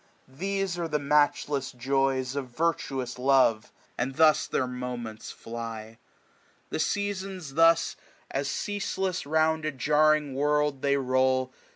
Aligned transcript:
These 0.27 0.79
are 0.79 0.87
the 0.87 0.97
matchless 0.97 1.71
joys 1.71 2.35
of 2.35 2.47
virtuous 2.47 3.19
love; 3.19 3.71
And 3.99 4.15
thus 4.15 4.47
their^monjents 4.47 5.31
fly. 5.31 5.99
The 6.71 6.79
Seasons 6.79 7.53
thus^ 7.53 7.89
SPRING. 7.91 8.03
45 8.31 8.41
As 8.41 8.49
ceaseless 8.49 9.25
round 9.27 9.63
a 9.63 9.71
jarring 9.71 10.33
world 10.33 10.81
they 10.81 10.97
roll. 10.97 11.53